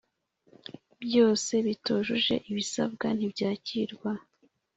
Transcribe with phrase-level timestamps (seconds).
[1.03, 4.11] Byose Bitujuje Ibisabwa Ntibyakirwa